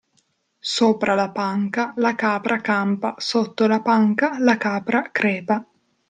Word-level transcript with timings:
Sopra 0.73 1.13
la 1.17 1.25
panca 1.29 1.93
la 1.97 2.15
capra 2.15 2.59
campa 2.59 3.13
sotto 3.19 3.67
la 3.67 3.81
panca 3.83 4.37
la 4.39 4.57
capra 4.57 5.03
crepa. 5.11 5.63